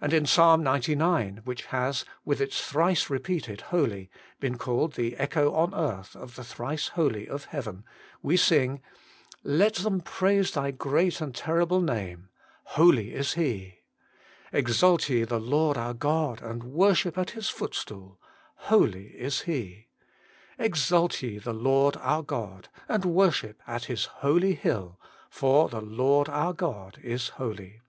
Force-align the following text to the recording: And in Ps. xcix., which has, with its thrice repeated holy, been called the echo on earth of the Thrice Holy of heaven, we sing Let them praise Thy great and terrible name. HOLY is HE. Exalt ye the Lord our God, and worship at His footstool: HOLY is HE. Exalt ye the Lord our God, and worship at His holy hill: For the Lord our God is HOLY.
And 0.00 0.14
in 0.14 0.24
Ps. 0.24 0.38
xcix., 0.38 1.44
which 1.44 1.66
has, 1.66 2.06
with 2.24 2.40
its 2.40 2.66
thrice 2.66 3.10
repeated 3.10 3.60
holy, 3.60 4.10
been 4.38 4.56
called 4.56 4.94
the 4.94 5.14
echo 5.18 5.52
on 5.52 5.74
earth 5.74 6.16
of 6.16 6.36
the 6.36 6.44
Thrice 6.44 6.88
Holy 6.88 7.28
of 7.28 7.44
heaven, 7.44 7.84
we 8.22 8.38
sing 8.38 8.80
Let 9.44 9.74
them 9.74 10.00
praise 10.00 10.52
Thy 10.52 10.70
great 10.70 11.20
and 11.20 11.34
terrible 11.34 11.82
name. 11.82 12.30
HOLY 12.78 13.12
is 13.12 13.34
HE. 13.34 13.80
Exalt 14.50 15.10
ye 15.10 15.24
the 15.24 15.38
Lord 15.38 15.76
our 15.76 15.92
God, 15.92 16.40
and 16.40 16.62
worship 16.64 17.18
at 17.18 17.32
His 17.32 17.50
footstool: 17.50 18.18
HOLY 18.70 19.08
is 19.08 19.42
HE. 19.42 19.88
Exalt 20.58 21.20
ye 21.20 21.36
the 21.36 21.52
Lord 21.52 21.98
our 21.98 22.22
God, 22.22 22.70
and 22.88 23.04
worship 23.04 23.60
at 23.66 23.84
His 23.84 24.06
holy 24.06 24.54
hill: 24.54 24.98
For 25.28 25.68
the 25.68 25.82
Lord 25.82 26.30
our 26.30 26.54
God 26.54 26.98
is 27.02 27.28
HOLY. 27.36 27.82